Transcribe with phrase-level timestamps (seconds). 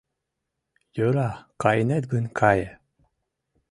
[0.95, 1.29] Йӧра,
[1.61, 2.69] кайынет гын, кае...